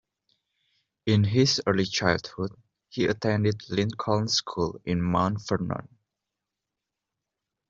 In 1.05 1.23
his 1.25 1.61
early 1.67 1.85
childhood 1.85 2.53
he 2.89 3.05
attended 3.05 3.69
Lincoln 3.69 4.29
School 4.29 4.81
in 4.83 4.99
Mount 4.99 5.47
Vernon. 5.47 5.89